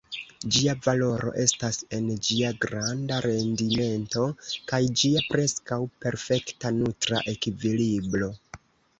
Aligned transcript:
Ĝia 0.53 0.73
valoro 0.85 1.31
estas 1.41 1.75
en 1.97 2.05
ĝia 2.27 2.47
granda 2.63 3.19
rendimento 3.25 4.23
kaj 4.71 4.79
ĝia 5.01 5.21
preskaŭ 5.33 5.77
perfekta 6.05 6.73
nutra 6.79 7.21
ekvilibro. 7.35 8.31